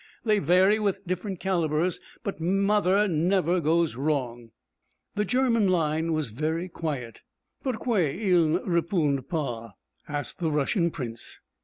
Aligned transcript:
'They 0.23 0.39
vary 0.39 0.79
with 0.79 1.05
different 1.05 1.39
calibres, 1.39 1.99
but 2.23 2.39
"Mother" 2.41 3.07
never 3.07 3.59
goes 3.61 3.95
wrong.' 3.95 4.49
The 5.13 5.25
German 5.25 5.67
line 5.67 6.11
was 6.11 6.31
very 6.31 6.67
quiet. 6.69 7.21
'Pourquoi 7.61 8.09
ils 8.17 8.47
ne 8.47 8.59
répondent 8.65 9.29
pas?' 9.29 9.73
asked 10.07 10.39
the 10.39 10.49
Russian 10.49 10.89
prince. 10.89 11.39